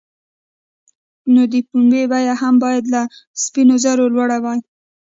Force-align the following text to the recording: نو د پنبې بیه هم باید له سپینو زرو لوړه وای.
نو 1.33 1.41
د 1.51 1.53
پنبې 1.69 2.03
بیه 2.11 2.33
هم 2.41 2.55
باید 2.63 2.85
له 2.93 3.01
سپینو 3.43 3.75
زرو 3.83 4.05
لوړه 4.15 4.37
وای. 4.43 4.59